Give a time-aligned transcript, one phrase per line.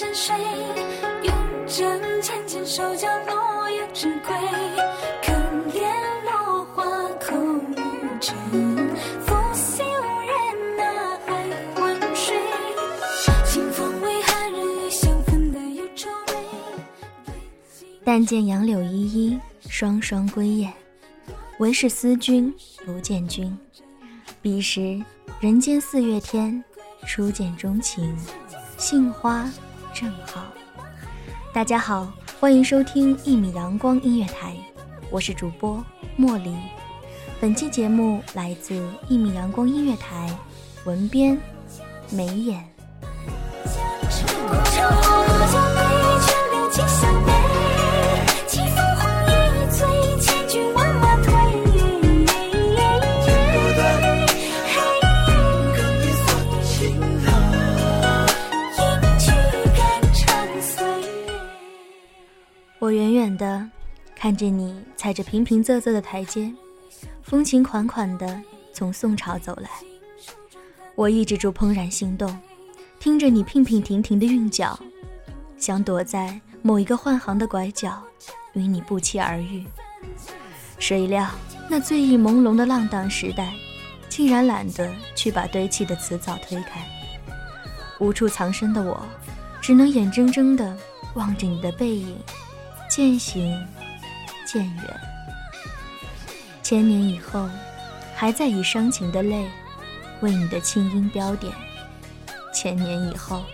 [0.00, 0.34] 山水，
[1.24, 1.34] 用
[1.66, 4.34] 针浅浅手脚落叶之归。
[5.22, 5.30] 可
[5.70, 5.84] 怜
[6.24, 6.82] 落花
[7.18, 8.34] 空余尘，
[9.20, 10.38] 负心无人
[11.26, 12.34] 还浑水？
[13.44, 16.34] 清风为寒日与相分，带有愁眉。
[18.02, 20.72] 但见杨柳依依，双双归雁。
[21.58, 22.50] 唯是思君
[22.86, 23.54] 不见君。
[24.40, 24.98] 彼时
[25.40, 26.64] 人间四月天，
[27.06, 28.16] 初见钟情，
[28.78, 29.46] 杏花
[29.92, 30.44] 正好。
[31.52, 34.56] 大家好，欢迎收听一米阳光音乐台，
[35.10, 35.84] 我是主播
[36.16, 36.54] 莫离。
[37.40, 40.30] 本期节目来自一米阳光音乐台，
[40.84, 41.38] 文编
[42.10, 42.64] 眉眼。
[62.90, 63.64] 我远远的
[64.16, 66.52] 看着你踩着平平仄仄的台阶，
[67.22, 68.42] 风情款款的
[68.72, 69.70] 从宋朝走来。
[70.96, 72.36] 我抑制住怦然心动，
[72.98, 74.76] 听着你娉娉婷婷的韵脚，
[75.56, 78.02] 想躲在某一个换行的拐角，
[78.54, 79.64] 与你不期而遇。
[80.80, 81.30] 谁料
[81.68, 83.54] 那醉意朦胧的浪荡时代，
[84.08, 86.84] 竟然懒得去把堆砌的词藻推开。
[88.00, 89.00] 无处藏身的我，
[89.60, 90.76] 只能眼睁睁地
[91.14, 92.16] 望着你的背影，
[92.90, 93.56] 渐行
[94.44, 95.00] 渐远。
[96.60, 97.48] 千年以后，
[98.16, 99.48] 还在以伤情的泪
[100.20, 101.52] 为你的清音标点；
[102.52, 103.44] 千年以后，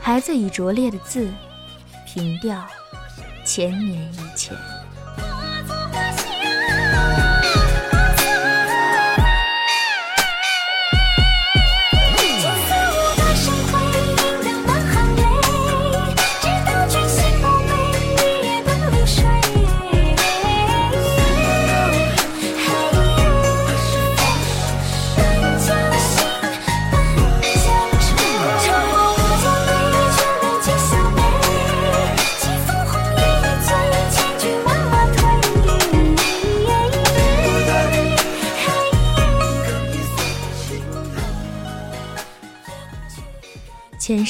[0.00, 1.30] 还在以拙劣的字
[2.06, 2.66] 平调
[3.44, 4.56] 千年以前。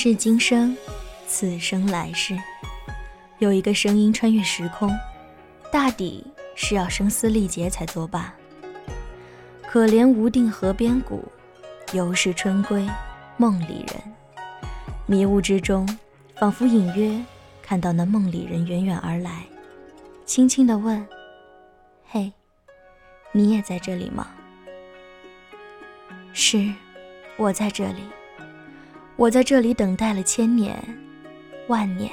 [0.03, 0.75] 世今生，
[1.29, 2.35] 此生来世，
[3.39, 4.91] 有一个声音穿越时空，
[5.71, 6.25] 大抵
[6.55, 8.33] 是要声嘶力竭才作罢。
[9.69, 11.31] 可怜无定河边骨，
[11.93, 12.89] 犹是春归
[13.37, 14.03] 梦里人。
[15.05, 15.87] 迷雾之中，
[16.37, 17.23] 仿佛隐约
[17.61, 19.45] 看到那梦里人远远而来，
[20.25, 21.07] 轻轻地问
[22.09, 22.33] ：“嘿，
[23.33, 24.29] 你也在这里吗？”
[26.33, 26.73] 是，
[27.37, 28.01] 我在这里。
[29.21, 30.83] 我在这里等待了千年、
[31.69, 32.11] 万年，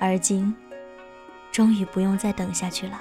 [0.00, 0.52] 而今
[1.52, 3.00] 终于不用再等下去了。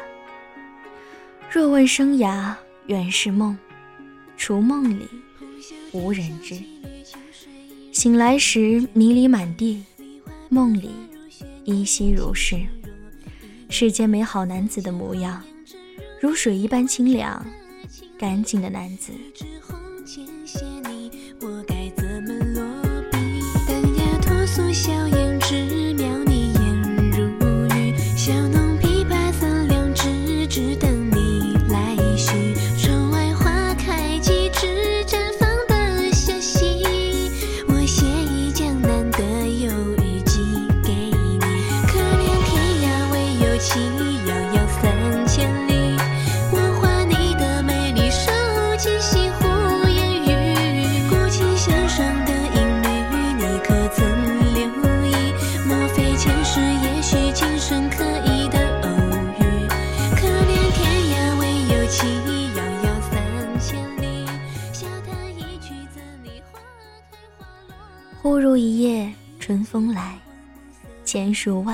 [1.50, 2.54] 若问生涯
[2.86, 3.58] 原是梦，
[4.38, 5.08] 除梦里
[5.92, 6.56] 无人知。
[7.92, 9.84] 醒来时迷离满地，
[10.48, 10.92] 梦里
[11.64, 12.60] 依稀如是。
[13.72, 15.42] 世间美好男子的模样，
[16.22, 17.44] 如水一般清凉、
[18.20, 19.12] 干净的男子。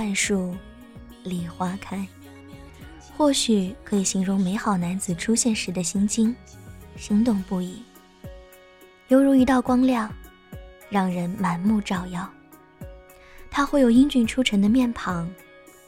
[0.05, 0.55] 半树万树
[1.23, 2.07] 梨花开。
[3.17, 6.35] 或许可以形容美好男子出现时的心境，
[6.95, 7.81] 心动不已，
[9.07, 10.13] 犹如一道光亮，
[10.91, 12.31] 让人满目照耀。
[13.49, 15.27] 他会有英俊出尘的面庞，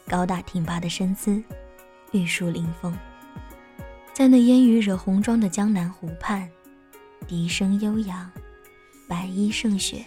[0.08, 1.44] 高大挺拔的身姿，
[2.12, 2.98] 玉树临风，
[4.14, 6.50] 在那烟雨惹红妆的江南湖畔，
[7.28, 8.28] 笛声悠扬，
[9.08, 10.04] 白衣胜雪。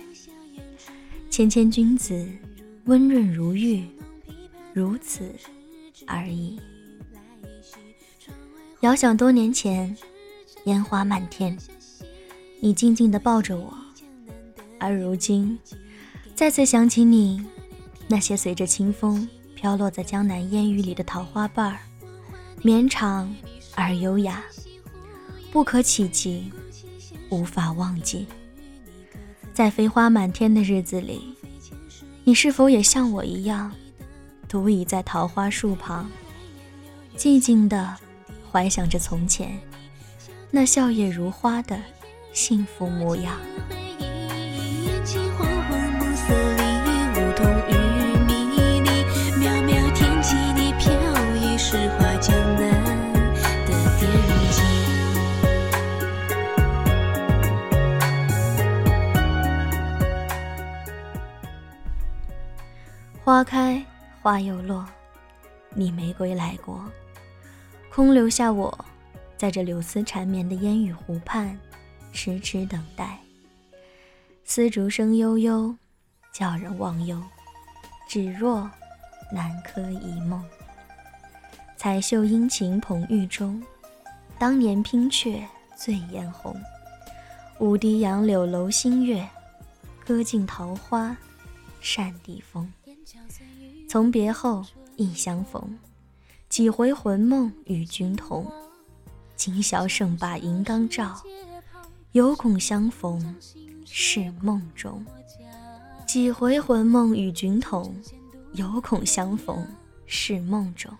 [1.30, 2.26] 谦谦君子，
[2.84, 3.84] 温润如玉，
[4.72, 5.32] 如此
[6.06, 6.58] 而已。
[8.80, 9.94] 遥想多年前，
[10.64, 11.56] 烟花漫天，
[12.60, 13.74] 你静静地抱着我，
[14.78, 15.58] 而如今，
[16.34, 17.44] 再次想起你，
[18.08, 21.78] 那些随着清风飘落在江南烟雨里的桃花瓣儿，
[22.62, 23.32] 绵长
[23.74, 24.42] 而优雅，
[25.52, 26.50] 不可企及，
[27.28, 28.26] 无法忘记。
[29.52, 31.34] 在飞花满天的日子里，
[32.24, 33.72] 你是否也像我一样，
[34.48, 36.10] 独倚在桃花树旁，
[37.16, 37.96] 静静地
[38.50, 39.58] 怀想着从前
[40.50, 41.80] 那笑靥如花的
[42.32, 43.36] 幸福模样？
[63.40, 63.82] 花开
[64.20, 64.86] 花又落，
[65.70, 66.84] 你没归来过，
[67.90, 68.84] 空留下我，
[69.38, 71.58] 在这柳丝缠绵的烟雨湖畔，
[72.12, 73.18] 痴痴等待。
[74.44, 75.74] 丝竹声悠悠，
[76.34, 77.18] 叫人忘忧，
[78.06, 78.70] 只若
[79.32, 80.44] 南柯一梦。
[81.78, 83.62] 彩袖殷勤捧玉钟，
[84.38, 85.42] 当年拼却
[85.74, 86.54] 醉眼红。
[87.58, 89.26] 舞堤杨柳楼新月，
[90.04, 91.16] 歌尽桃花
[91.80, 92.70] 扇底风。
[93.88, 94.64] 从别后
[94.96, 95.78] 亦相逢，
[96.48, 98.50] 几回魂梦与君同。
[99.36, 101.20] 今宵胜把银缸照，
[102.12, 103.36] 犹恐相逢
[103.86, 105.04] 是梦中。
[106.06, 107.94] 几回魂梦与君同，
[108.52, 109.66] 犹恐相逢
[110.06, 110.92] 是梦中。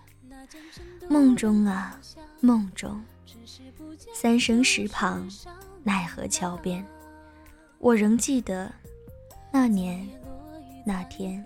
[1.09, 1.99] 梦中啊，
[2.39, 3.03] 梦中，
[4.13, 5.27] 三生石旁，
[5.83, 6.85] 奈何桥边，
[7.77, 8.71] 我仍记得
[9.51, 10.07] 那年
[10.85, 11.45] 那天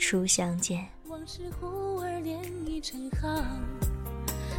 [0.00, 0.84] 初相见。
[1.08, 3.44] 往事忽而连已成行，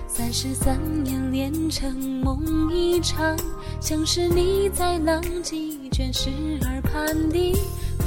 [0.07, 3.35] 三十三年连成梦一场，
[3.81, 6.29] 像是你在浪迹卷石
[6.61, 7.53] 耳畔的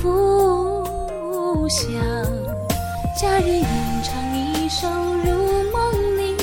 [0.01, 1.93] 浮想。
[3.21, 3.67] 佳人吟
[4.05, 6.37] 唱一首如梦令，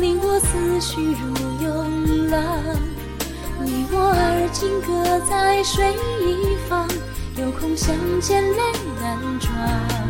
[0.00, 2.40] 令我思绪如涌浪。
[3.64, 6.88] 你我而今各在水一方，
[7.36, 10.05] 有空相见泪难装。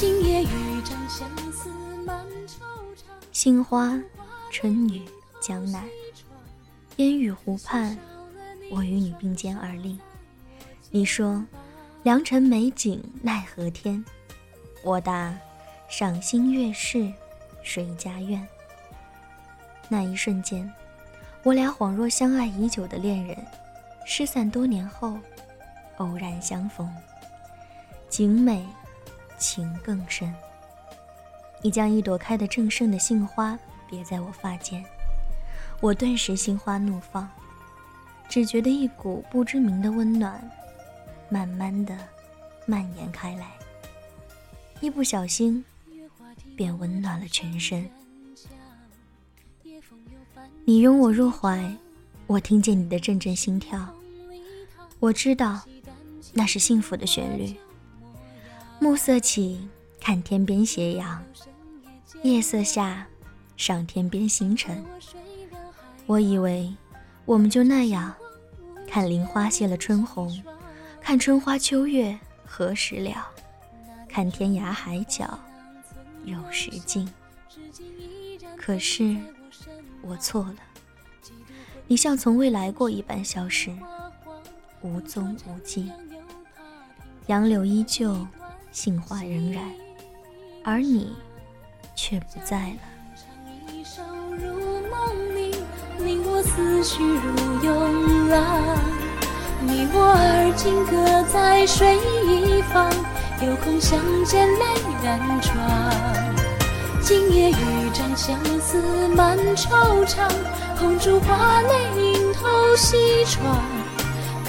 [0.00, 1.68] 今夜雨帐相思
[2.06, 2.62] 满惆
[2.96, 3.02] 怅。
[3.32, 4.00] 杏花，
[4.50, 5.02] 春雨，
[5.42, 5.84] 江南，
[6.96, 7.98] 烟雨湖畔，
[8.70, 9.98] 我与你并肩而立。
[10.90, 11.44] 你说，
[12.02, 14.02] 良辰美景奈何天？
[14.82, 15.36] 我答，
[15.86, 17.12] 赏心悦事
[17.62, 18.48] 谁家院？
[19.90, 20.72] 那一瞬间，
[21.42, 23.36] 我俩恍若相爱已久的恋人，
[24.06, 25.18] 失散多年后，
[25.98, 26.90] 偶然相逢，
[28.08, 28.66] 景美，
[29.40, 30.32] 情更深。
[31.60, 34.84] 你将一朵开得正盛的杏花别在我发间，
[35.80, 37.28] 我顿时心花怒放，
[38.28, 40.40] 只觉得一股不知名的温暖，
[41.28, 41.98] 慢慢的
[42.66, 43.50] 蔓延开来，
[44.80, 45.64] 一不小心
[46.56, 47.90] 便温暖了全身。
[50.64, 51.76] 你拥我入怀，
[52.26, 53.86] 我听见你的阵阵心跳，
[54.98, 55.60] 我知道
[56.32, 57.54] 那是幸福的旋律。
[58.82, 59.68] 暮色起，
[60.00, 61.22] 看天边斜阳，
[62.22, 63.06] 夜色下，
[63.54, 64.82] 上天边星辰。
[66.06, 66.74] 我以为
[67.26, 68.14] 我们就那样，
[68.88, 70.42] 看林花谢了春红，
[70.98, 73.28] 看春花秋月何时了，
[74.08, 75.38] 看天涯海角
[76.24, 77.06] 有时尽。
[78.56, 79.14] 可是
[80.00, 80.56] 我错了，
[81.86, 83.70] 你像从未来过一般消失，
[84.80, 85.92] 无踪无迹。
[87.26, 88.26] 杨柳依旧，
[88.72, 89.64] 杏花仍然，
[90.64, 91.14] 而你
[91.94, 92.78] 却不在了。
[100.56, 102.90] 今各在水一方，
[103.40, 104.64] 有空相见泪
[105.02, 105.56] 染妆。
[107.00, 110.28] 今夜渔毡相思满惆怅，
[110.76, 113.62] 红烛花泪映透西窗。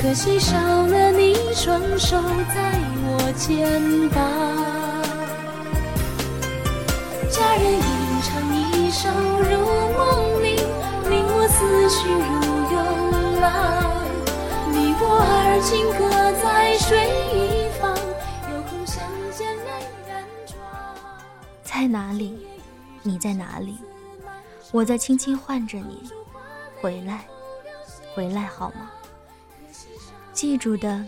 [0.01, 2.22] 可惜少了你双手
[2.54, 2.78] 在
[3.13, 4.18] 我肩膀。
[7.30, 7.82] 佳人吟
[8.24, 9.51] 唱一首如
[9.98, 10.56] 梦里，
[11.10, 12.15] 令我思绪如
[12.72, 12.75] 涌
[13.41, 13.46] 浪。
[14.72, 16.00] 你我而今各
[16.41, 16.88] 在水
[17.34, 17.91] 一方，
[18.50, 19.70] 有空相见泪
[20.08, 20.56] 染妆。
[21.63, 22.48] 在哪里？
[23.03, 23.77] 你在哪里？
[24.72, 26.10] 我在轻轻唤着你，
[26.82, 27.25] 回来，
[28.15, 28.89] 回来好吗？
[30.32, 31.03] 记住的，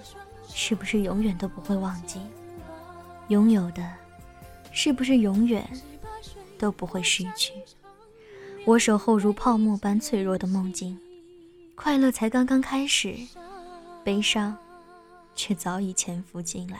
[0.54, 2.20] 是不是永远都不会忘记？
[3.30, 3.84] 拥有的，
[4.72, 5.68] 是不是永远
[6.58, 7.54] 都不会失去？
[8.66, 10.98] 我守候如泡沫般脆弱的梦境，
[11.76, 13.16] 快乐才刚刚开始，
[14.04, 14.58] 悲伤
[15.36, 16.80] 却早已潜伏进来。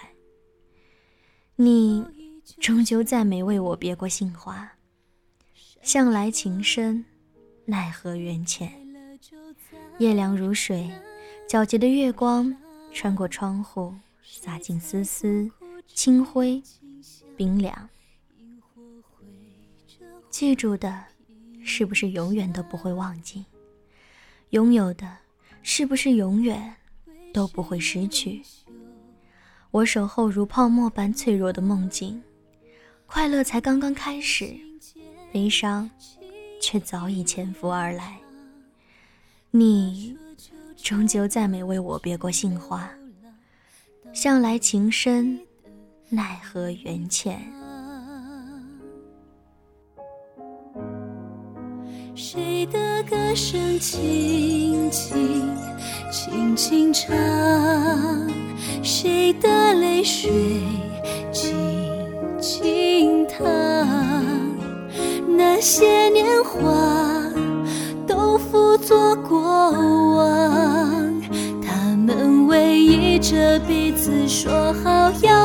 [1.56, 2.06] 你
[2.60, 4.74] 终究再没为我别过杏花，
[5.82, 7.04] 向来情深，
[7.66, 8.72] 奈何缘浅。
[9.98, 10.92] 夜凉如水。
[11.48, 12.56] 皎洁的月光
[12.94, 15.50] 穿过窗户，洒进丝丝
[15.88, 16.62] 清辉，
[17.36, 17.90] 冰凉。
[20.30, 21.06] 记住的，
[21.64, 23.46] 是不是永远都不会忘记？
[24.52, 25.18] 拥有的，
[25.64, 26.76] 是不是永远
[27.34, 28.44] 都不会失去？
[29.72, 32.22] 我守候如泡沫般脆弱的梦境，
[33.08, 34.56] 快乐才刚刚开始，
[35.32, 35.90] 悲伤
[36.62, 38.20] 却早已潜伏而来。
[39.50, 40.16] 你。
[40.84, 42.90] 终究再没为我别过杏花，
[44.12, 45.40] 向来情深，
[46.10, 47.40] 奈何缘浅。
[52.14, 55.50] 谁的歌声轻轻
[56.12, 57.16] 轻轻唱，
[58.84, 60.30] 谁的泪水
[61.32, 61.56] 静
[62.42, 63.48] 静淌，
[65.30, 66.60] 那些年华。
[68.06, 70.63] 都付作过往，
[73.68, 75.43] 彼此，说好要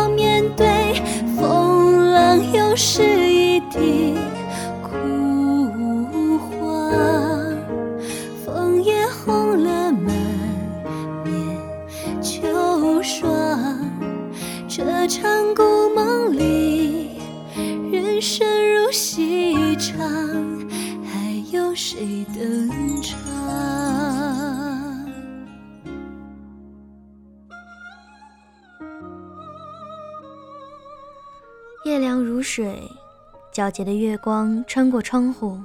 [33.58, 35.58] 皎洁的月光穿过窗户，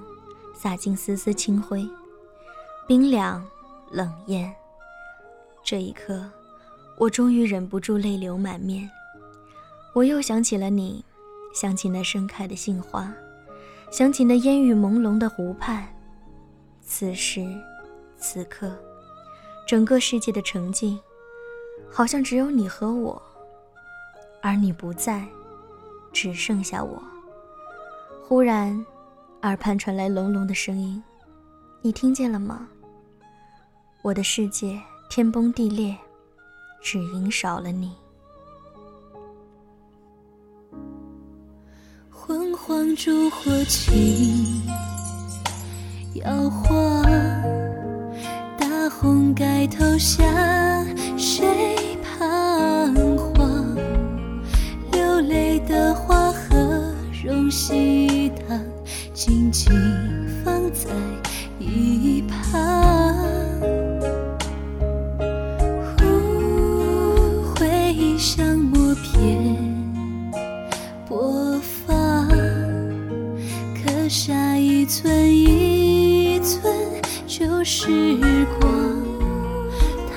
[0.56, 1.88] 洒进丝丝清辉，
[2.88, 3.46] 冰凉
[3.92, 4.52] 冷艳。
[5.64, 6.28] 这一刻，
[6.98, 8.90] 我终于忍不住泪流满面。
[9.94, 11.06] 我又想起了你，
[11.54, 13.14] 想起那盛开的杏花，
[13.92, 15.88] 想起那烟雨朦胧的湖畔。
[16.82, 17.46] 此时，
[18.18, 18.76] 此刻，
[19.68, 21.00] 整个世界的沉静，
[21.92, 23.22] 好像只有你和我，
[24.42, 25.24] 而你不在，
[26.12, 27.00] 只剩下我。
[28.26, 28.84] 忽然，
[29.42, 31.04] 耳畔传来隆隆的声音，
[31.82, 32.66] 你听见了吗？
[34.02, 35.94] 我的世界天崩地裂，
[36.82, 37.92] 只因少了你。
[42.10, 44.64] 昏黄烛火轻。
[46.14, 47.04] 摇晃，
[48.58, 50.24] 大红盖头下，
[51.18, 52.24] 谁彷
[53.18, 53.76] 徨？
[54.94, 56.94] 流泪的花和
[57.26, 58.13] 容西
[59.54, 59.72] 静
[60.44, 60.90] 放在
[61.60, 62.36] 一旁。
[65.96, 69.56] 忽回想默片
[71.08, 72.28] 播放，
[73.76, 76.74] 刻下一寸一寸
[77.28, 77.64] 旧。
[77.64, 78.70] 时光，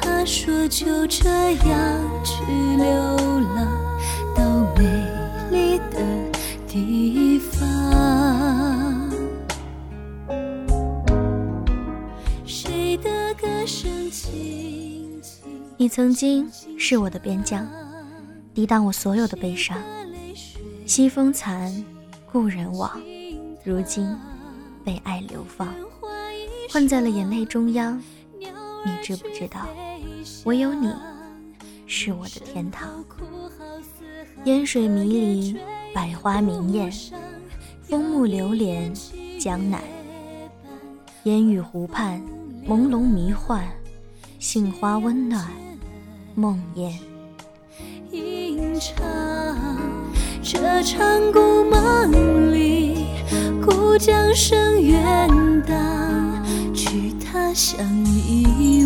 [0.01, 2.43] 他说就这样去
[2.77, 2.85] 流
[3.55, 3.86] 浪
[15.87, 17.65] 你曾经是我的边疆，
[18.53, 19.81] 抵挡我所有的悲伤。
[20.85, 21.73] 西风残，
[22.33, 23.01] 故人往，
[23.63, 24.05] 如今
[24.85, 25.73] 被爱流放，
[26.73, 28.03] 困在了眼泪中央。
[28.37, 29.69] 你知不知道，
[30.45, 30.93] 唯有你
[31.87, 33.05] 是我的天堂。
[34.43, 35.57] 烟水迷离，
[35.95, 36.91] 百花明艳，
[37.83, 38.93] 枫木流连，
[39.39, 39.81] 江南。
[41.23, 42.21] 烟雨湖畔，
[42.67, 43.65] 朦胧迷幻，
[44.41, 45.49] 杏花温暖。
[46.39, 46.93] 梦魇，
[48.11, 48.95] 吟唱
[50.43, 53.07] 这场故梦里，
[53.65, 55.01] 故江声远
[55.67, 55.75] 荡，
[56.75, 58.86] 去他乡一。